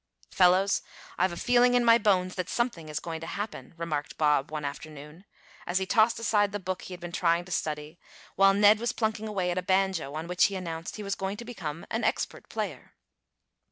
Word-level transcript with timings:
"Fellows, 0.31 0.81
I've 1.19 1.31
a 1.31 1.37
feeling 1.37 1.75
in 1.75 1.85
my 1.85 1.99
bones 1.99 2.33
that 2.33 2.49
something 2.49 2.89
is 2.89 2.99
going 2.99 3.21
to 3.21 3.27
happen," 3.27 3.75
remarked 3.77 4.17
Bob 4.17 4.49
one 4.49 4.65
afternoon, 4.65 5.25
as 5.67 5.77
he 5.77 5.85
tossed 5.85 6.17
aside 6.19 6.51
the 6.51 6.59
book 6.59 6.81
he 6.81 6.93
had 6.93 6.99
been 6.99 7.11
trying 7.11 7.45
to 7.45 7.51
study, 7.51 7.99
while 8.35 8.55
Ned 8.55 8.79
was 8.79 8.93
plunking 8.93 9.27
away 9.27 9.51
at 9.51 9.59
a 9.59 9.61
banjo 9.61 10.15
on 10.15 10.25
which 10.25 10.45
he 10.45 10.55
announced 10.55 10.95
he 10.95 11.03
was 11.03 11.13
going 11.13 11.37
to 11.37 11.45
become 11.45 11.85
an 11.91 12.03
expert 12.03 12.49
player. 12.49 12.93